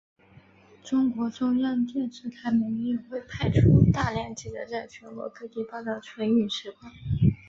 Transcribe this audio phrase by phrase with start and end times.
[0.83, 6.91] 中国中央电视台每年也会派出大量记者在全国各地报道春运实况。